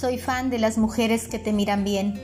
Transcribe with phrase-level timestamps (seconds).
[0.00, 2.18] Soy fan de las mujeres que te miran bien,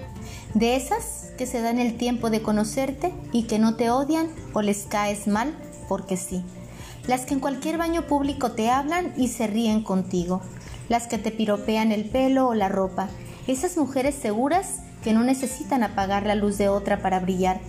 [0.55, 4.63] de esas que se dan el tiempo de conocerte y que no te odian o
[4.63, 5.55] les caes mal
[5.87, 6.43] porque sí.
[7.07, 10.41] Las que en cualquier baño público te hablan y se ríen contigo.
[10.89, 13.11] Las que te piropean el pelo o la ropa.
[13.47, 17.61] Esas mujeres seguras que no necesitan apagar la luz de otra para brillar.